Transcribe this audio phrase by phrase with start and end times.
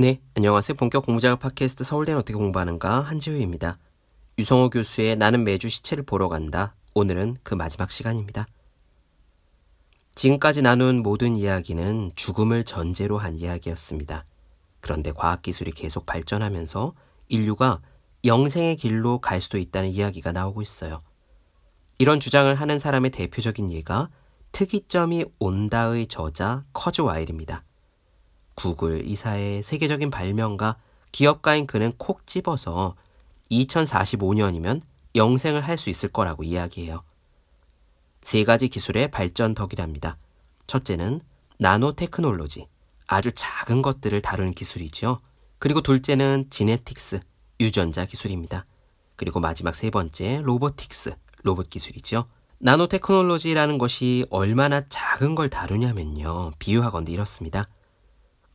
[0.00, 0.76] 네, 안녕하세요.
[0.76, 3.78] 본격 공부작업 팟캐스트 서울대는 어떻게 공부하는가 한지우입니다.
[4.38, 6.76] 유성호 교수의 나는 매주 시체를 보러 간다.
[6.94, 8.46] 오늘은 그 마지막 시간입니다.
[10.14, 14.24] 지금까지 나눈 모든 이야기는 죽음을 전제로 한 이야기였습니다.
[14.78, 16.94] 그런데 과학기술이 계속 발전하면서
[17.26, 17.80] 인류가
[18.24, 21.02] 영생의 길로 갈 수도 있다는 이야기가 나오고 있어요.
[21.98, 24.10] 이런 주장을 하는 사람의 대표적인 예가
[24.52, 27.64] 특이점이 온다의 저자 커즈 와일입니다.
[28.58, 30.74] 구글 이사의 세계적인 발명가
[31.12, 32.96] 기업가인 그는 콕 집어서
[33.52, 34.80] 2045년이면
[35.14, 37.04] 영생을 할 수 있을 거라고 이야기해요.
[38.20, 40.18] 세 가지 기술의 발전 덕이랍니다.
[40.66, 41.20] 첫째는
[41.58, 42.66] 나노 테크놀로지,
[43.06, 45.20] 아주 작은 것들을 다루는 기술이지요.
[45.60, 47.20] 그리고 둘째는 genetics,
[47.60, 48.66] 유전자 기술입니다.
[49.14, 51.14] 그리고 마지막 세 번째 robotics,
[51.44, 52.26] 로봇 기술이죠.
[52.58, 56.54] 나노 테크놀로지라는 것이 얼마나 작은 걸 다루냐면요.
[56.58, 57.68] 비유하건대 이렇습니다.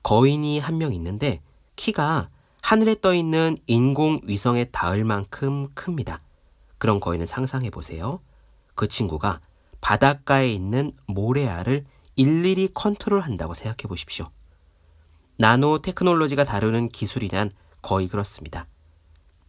[0.04, 1.42] 거인이 한 명 있는데
[1.76, 2.30] 키가
[2.62, 6.22] 하늘에 떠 있는 인공 위성에 닿을 만큼 큽니다.
[6.78, 8.20] 그런 거인을 상상해 보세요.
[8.76, 9.40] 그 친구가
[9.82, 14.26] 바닷가에 있는 모래알을 일일이 컨트롤 한다고 생각해 보십시오.
[15.38, 17.52] 나노 테크놀로지가 다루는 기술이란
[17.82, 18.68] 거의 그렇습니다.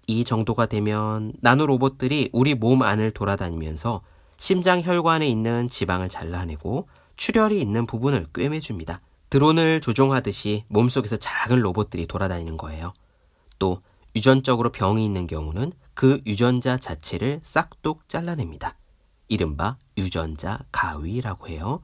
[0.07, 4.03] 이 정도가 되면 나노 로봇들이 우리 몸 안을 돌아다니면서
[4.39, 9.01] 심장 혈관에 있는 지방을 잘라내고 출혈이 있는 부분을 꿰매줍니다.
[9.35, 12.93] 드론을 조종하듯이 몸속에서 작은 로봇들이 돌아다니는 거예요.
[13.59, 13.83] 또
[14.15, 18.77] 유전적으로 병이 있는 경우는 그 유전자 자체를 싹둑 잘라냅니다.
[19.27, 21.83] 이른바 유전자 가위라고 해요.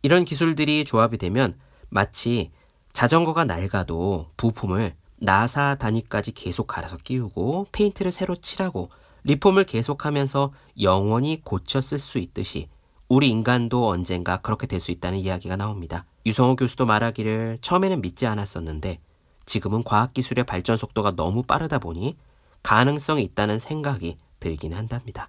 [0.00, 1.58] 이런 기술들이 조합이 되면
[1.90, 2.50] 마치
[2.94, 8.88] 자전거가 낡아도 부품을 나사 단위까지 계속 갈아서 끼우고 페인트를 새로 칠하고
[9.24, 12.70] 리폼을 계속하면서 영원히 고쳐 쓸 수 있듯이
[13.10, 16.06] 우리 인간도 언젠가 그렇게 될 수 있다는 이야기가 나옵니다.
[16.26, 19.00] 유성호 교수도 말하기를 처음에는 믿지 않았었는데
[19.46, 22.16] 지금은 과학기술의 발전 속도가 너무 빠르다 보니
[22.62, 25.28] 가능성이 있다는 생각이 들긴 한답니다.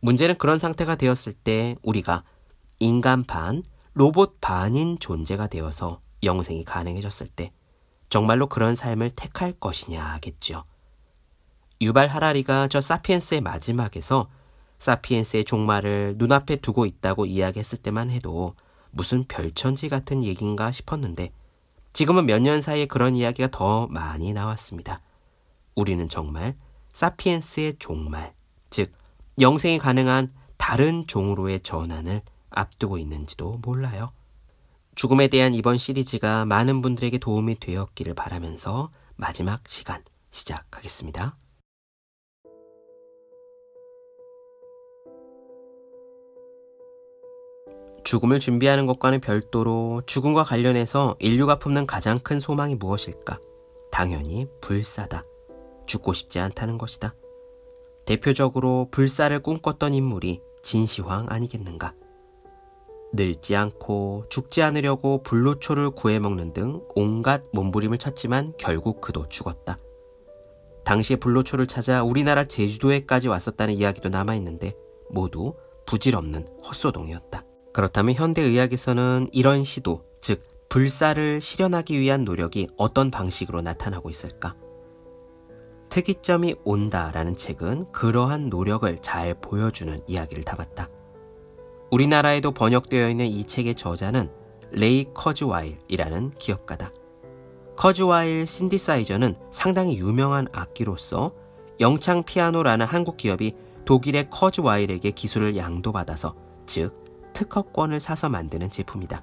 [0.00, 2.24] 문제는 그런 상태가 되었을 때 우리가
[2.80, 3.62] 인간 반,
[3.94, 7.52] 로봇 반인 존재가 되어서 영생이 가능해졌을 때
[8.08, 10.64] 정말로 그런 삶을 택할 것이냐겠죠.
[11.80, 14.28] 유발 하라리가 저 사피엔스의 마지막에서
[14.82, 18.56] 사피엔스의 종말을 눈앞에 두고 있다고 이야기했을 때만 해도
[18.90, 21.30] 무슨 별천지 같은 얘기인가 싶었는데
[21.92, 25.00] 지금은 몇 년 사이에 그런 이야기가 더 많이 나왔습니다.
[25.76, 26.56] 우리는 정말
[26.90, 28.34] 사피엔스의 종말,
[28.70, 28.92] 즉
[29.40, 34.10] 영생이 가능한 다른 종으로의 전환을 앞두고 있는지도 몰라요.
[34.96, 41.36] 죽음에 대한 이번 시리즈가 많은 분들에게 도움이 되었기를 바라면서 마지막 시간 시작하겠습니다.
[48.12, 53.40] 죽음을 준비하는 것과는 별도로 죽음과 관련해서 인류가 품는 가장 큰 소망이 무엇일까?
[53.90, 55.24] 당연히 불사다.
[55.86, 57.14] 죽고 싶지 않다는 것이다.
[58.04, 61.94] 대표적으로 불사를 꿈꿨던 인물이 진시황 아니겠는가?
[63.14, 69.78] 늙지 않고 죽지 않으려고 불로초를 구해먹는 등 온갖 몸부림을 쳤지만 결국 그도 죽었다.
[70.84, 74.74] 당시에 불로초를 찾아 우리나라 제주도에까지 왔었다는 이야기도 남아있는데
[75.08, 75.54] 모두
[75.86, 77.46] 부질없는 헛소동이었다.
[77.72, 84.54] 그렇다면 현대의학에서는 이런 시도, 즉 불사를 실현하기 위한 노력이 어떤 방식으로 나타나고 있을까?
[85.88, 90.88] 특이점이 온다라는 책은 그러한 노력을 잘 보여주는 이야기를 담았다.
[91.90, 94.30] 우리나라에도 번역되어 있는 이 책의 저자는
[94.70, 96.92] 레이 커즈와일이라는 기업가다.
[97.76, 101.34] 커즈와일 신디사이저는 상당히 유명한 악기로서
[101.80, 103.54] 영창 피아노라는 한국 기업이
[103.84, 106.34] 독일의 커즈와일에게 기술을 양도받아서
[106.64, 107.01] 즉
[107.42, 109.22] 특허권을 사서 만드는 제품이다.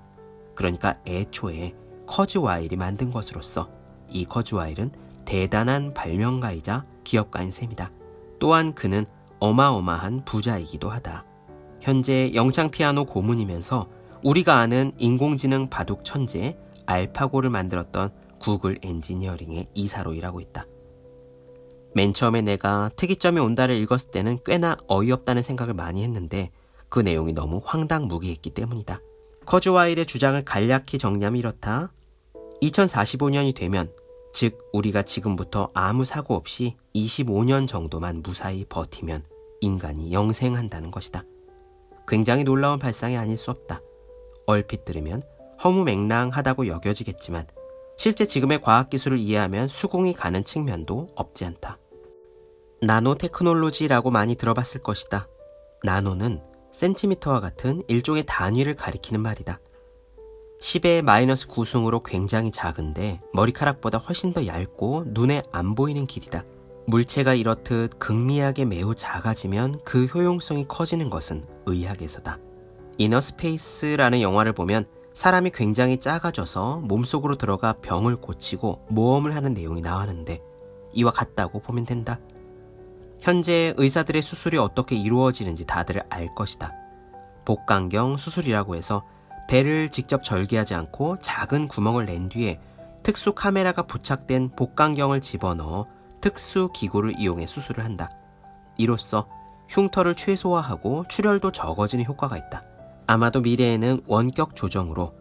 [0.53, 1.74] 그러니까 애초에
[2.06, 3.69] 커즈와일이 만든 것으로서
[4.09, 4.91] 이 커즈와일은
[5.24, 7.91] 대단한 발명가이자 기업가인 셈이다.
[8.40, 9.06] 또한 그는
[9.40, 11.24] 어마어마한 부자이기도 하다.
[11.81, 13.88] 현재 영창 피아노 고문이면서
[14.24, 16.57] 우리가 아는 인공지능 바둑 천재
[16.88, 20.65] 알파고를 만들었던 구글 엔지니어링의 이사로 일하고 있다.
[21.95, 26.51] 맨 처음에 내가 특이점이 온다를 읽었을 때는 꽤나 어이없다는 생각을 많이 했는데
[26.89, 29.01] 그 내용이 너무 황당무계했기 때문이다.
[29.45, 31.91] 커즈와일의 주장을 간략히 정리하면 이렇다.
[32.62, 33.91] 2045년이 되면
[34.31, 39.24] 즉 우리가 지금부터 아무 사고 없이 25년 정도만 무사히 버티면
[39.62, 41.24] 인간이 영생한다는 것이다.
[42.07, 43.81] 굉장히 놀라운 발상이 아닐 수 없다.
[44.45, 45.21] 얼핏 들으면
[45.63, 47.47] 허무맹랑하다고 여겨지겠지만
[47.97, 51.77] 실제 지금의 과학기술을 이해하면 수긍이 가는 측면도 없지 않다.
[52.81, 55.27] 나노 테크놀로지라고 많이 들어봤을 것이다.
[55.83, 56.41] 나노는
[56.71, 59.60] 센티미터와 같은 일종의 단위를 가리키는 말이다.
[60.62, 66.44] 10의 마이너스 9승으로 굉장히 작은데 머리카락보다 훨씬 더 얇고 눈에 안 보이는 길이다.
[66.88, 72.39] 물체가 이렇듯 극미하게 매우 작아지면 그 효용성이 커지는 것은 의학에서다.
[72.98, 80.42] 이너스페이스라는 영화를 보면 사람이 굉장히 작아져서 몸속으로 들어가 병을 고치고 모험을 하는 내용이 나왔는데
[80.94, 82.19] 이와 같다고 보면 된다.
[83.21, 86.74] 현재 의사들의 수술이 어떻게 이루어지는지 다들 알 것이다.
[87.45, 89.04] 복강경 수술이라고 해서
[89.48, 92.60] 배를 직접 절개하지 않고 작은 구멍을 낸 뒤에
[93.04, 95.88] 특수 카메라가 부착된 복강경을 집어넣어
[96.21, 98.10] 특수 기구를 이용해 수술을 한다.
[98.77, 99.27] 이로써
[99.69, 102.63] 흉터를 최소화하고 출혈도 적어지는 효과가 있다.
[103.07, 105.13] 아마도 미래에는 원격 조정으로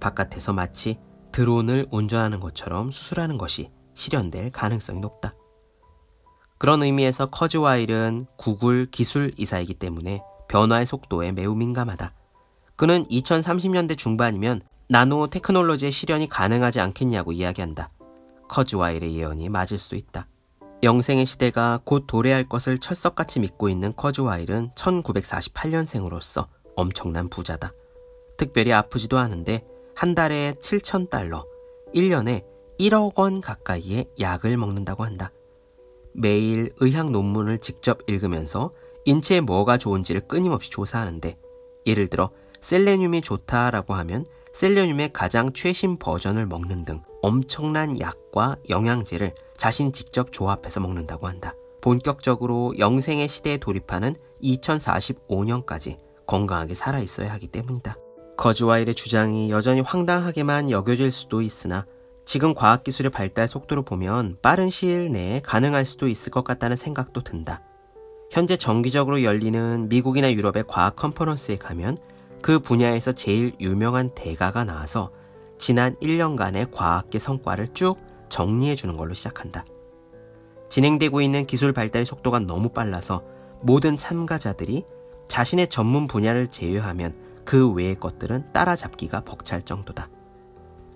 [0.00, 0.98] 바깥에서 마치
[1.32, 5.34] 드론을 운전하는 것처럼 수술하는 것이 실현될 가능성이 높다.
[6.64, 12.14] 그런 의미에서 커즈와일은 구글 기술 이사이기 때문에 변화의 속도에 매우 민감하다.
[12.74, 17.90] 그는 2030년대 중반이면 나노 테크놀로지의 실현이 가능하지 않겠냐고 이야기한다.
[18.48, 20.26] 커즈와일의 예언이 맞을 수도 있다.
[20.82, 26.46] 영생의 시대가 곧 도래할 것을 철석같이 믿고 있는 커즈와일은 1948년생으로서
[26.76, 27.74] 엄청난 부자다.
[28.38, 31.44] 특별히 아프지도 않은데 한 달에 7천 달러,
[31.94, 32.42] 1년에
[32.80, 35.30] 1억 원 가까이의 약을 먹는다고 한다.
[36.14, 38.72] 매일 의학 논문을 직접 읽으면서
[39.04, 41.36] 인체에 뭐가 좋은지를 끊임없이 조사하는데
[41.86, 42.30] 예를 들어
[42.60, 44.24] 셀레늄이 좋다라고 하면
[44.54, 51.54] 셀레늄의 가장 최신 버전을 먹는 등 엄청난 약과 영양제를 자신 직접 조합해서 먹는다고 한다.
[51.80, 57.96] 본격적으로 영생의 시대에 돌입하는 2045년까지 건강하게 살아 있어야 하기 때문이다.
[58.36, 61.86] 거즈와일의 주장이 여전히 황당하게만 여겨질 수도 있으나
[62.24, 67.62] 지금 과학기술의 발달 속도로 보면 빠른 시일 내에 가능할 수도 있을 것 같다는 생각도 든다.
[68.30, 71.96] 현재 정기적으로 열리는 미국이나 유럽의 과학 컨퍼런스에 가면
[72.42, 75.12] 그 분야에서 제일 유명한 대가가 나와서
[75.58, 77.96] 지난 1년간의 과학계 성과를 쭉
[78.28, 79.64] 정리해 주는 걸로 시작한다.
[80.68, 83.22] 진행되고 있는 기술 발달 속도가 너무 빨라서
[83.62, 84.84] 모든 참가자들이
[85.28, 90.08] 자신의 전문 분야를 제외하면 그 외의 것들은 따라잡기가 벅찰 정도다.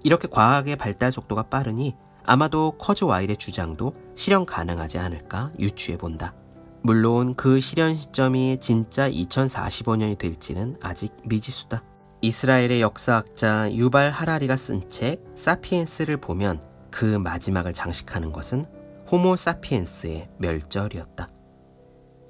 [0.05, 6.35] 이렇게 과학의 발달 속도가 빠르니 아마도 커즈와일의 주장도 실현 가능하지 않을까 유추해 본다.
[6.83, 11.83] 물론 그 실현 시점이 진짜 2045년이 될지는 아직 미지수다.
[12.21, 18.65] 이스라엘의 역사학자 유발 하라리가 쓴 책 사피엔스를 보면 그 마지막을 장식하는 것은
[19.11, 21.29] 호모 사피엔스의 멸절이었다.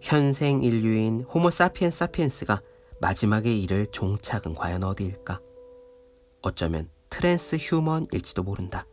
[0.01, 2.61] 현생 인류인 호모 사피엔스 사피엔스가
[3.01, 5.41] 마지막에 이를 종착은 과연 어디일까?
[6.43, 8.87] 어쩌면 transhuman일지도 모른다.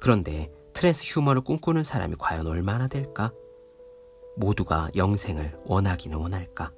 [0.00, 3.32] 그런데 transhuman을 꿈꾸는 사람이 과연 얼마나 될까?
[4.36, 6.70] 모두가 영생을 원하기는 원할까?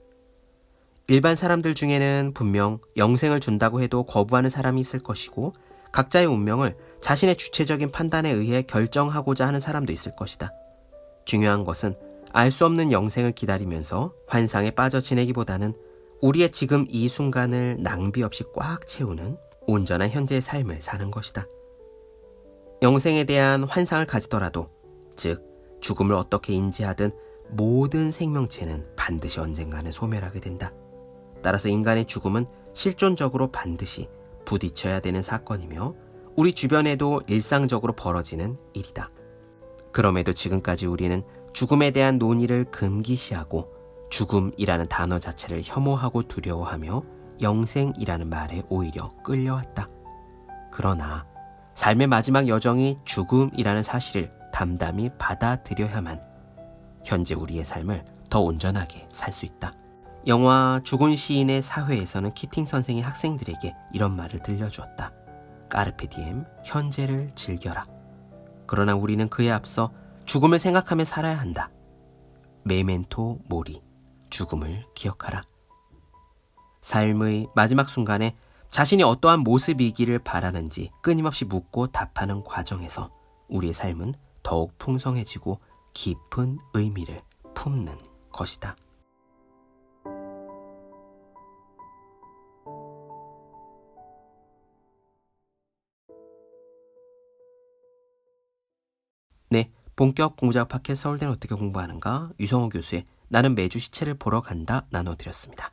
[1.08, 5.52] 일반 사람들 중에는 분명 영생을 준다고 해도 거부하는 사람이 있을 것이고
[5.92, 10.52] 각자의 운명을 자신의 주체적인 판단에 의해 결정하고자 하는 사람도 있을 것이다.
[11.24, 11.94] 중요한 것은
[12.32, 15.74] 알 수 없는 영생을 기다리면서 환상에 빠져 지내기보다는
[16.22, 21.46] 우리의 지금 이 순간을 낭비 없이 꽉 채우는 온전한 현재의 삶을 사는 것이다.
[22.82, 24.70] 영생에 대한 환상을 가지더라도,
[25.16, 25.44] 즉,
[25.80, 27.10] 죽음을 어떻게 인지하든
[27.50, 30.72] 모든 생명체는 반드시 언젠가는 소멸하게 된다.
[31.42, 34.08] 따라서 인간의 죽음은 실존적으로 반드시
[34.44, 35.94] 부딪혀야 되는 사건이며
[36.36, 39.10] 우리 주변에도 일상적으로 벌어지는 일이다.
[39.92, 47.02] 그럼에도 지금까지 우리는 죽음에 대한 논의를 금기시하고 죽음이라는 단어 자체를 혐오하고 두려워하며
[47.40, 49.88] 영생이라는 말에 오히려 끌려왔다.
[50.70, 51.26] 그러나
[51.74, 56.22] 삶의 마지막 여정이 죽음이라는 사실을 담담히 받아들여야만
[57.04, 59.72] 현재 우리의 삶을 더 온전하게 살 수 있다.
[60.26, 65.12] 영화 죽은 시인의 사회에서는 키팅 선생이 학생들에게 이런 말을 들려주었다.
[65.70, 67.86] 까르페 디엠, 현재를 즐겨라.
[68.66, 69.92] 그러나 우리는 그에 앞서
[70.26, 71.70] 죽음을 생각하며 살아야 한다.
[72.64, 73.82] 메멘토 모리,
[74.28, 75.42] 죽음을 기억하라.
[76.80, 78.36] 삶의 마지막 순간에
[78.70, 83.10] 자신이 어떠한 모습이기를 바라는지 끊임없이 묻고 답하는 과정에서
[83.48, 85.60] 우리의 삶은 더욱 풍성해지고
[85.92, 87.22] 깊은 의미를
[87.54, 87.98] 품는
[88.30, 88.76] 것이다.
[99.52, 105.72] 네, 본격 공작 팟캐스트 서울대는 어떻게 공부하는가 유성호 교수의 나는 매주 시체를 보러 간다 나눠드렸습니다.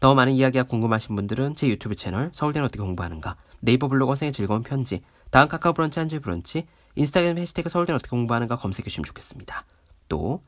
[0.00, 4.62] 더 많은 이야기가 궁금하신 분들은 제 유튜브 채널 서울대는 어떻게 공부하는가 네이버 블로그 생의 즐거운
[4.62, 9.64] 편지 다음 카카오 브런치 한줄 브런치 인스타그램 해시태그 서울대는 어떻게 공부하는가 검색해 주시면 좋겠습니다.
[10.08, 10.42] 또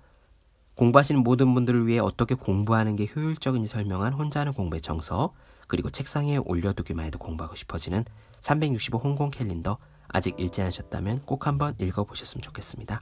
[0.75, 5.35] 공부하시는 모든 분들을 위해 어떻게 공부하는 게 효율적인지 설명한 혼자 하는 공부의 정석
[5.67, 8.05] 그리고 책상에 올려두기만 해도 공부하고 싶어지는
[8.41, 9.79] 365 홍콩 캘린더
[10.09, 13.01] 아직 읽지 않으셨다면 꼭 한번 읽어보셨으면 좋겠습니다.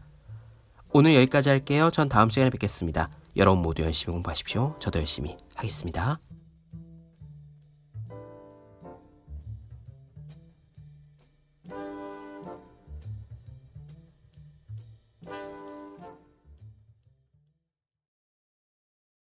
[0.92, 1.90] 오늘 여기까지 할게요.
[1.92, 3.10] 전 다음 시간에 뵙겠습니다.
[3.36, 4.76] 여러분 모두 열심히 공부하십시오.
[4.80, 6.18] 저도 열심히 하겠습니다.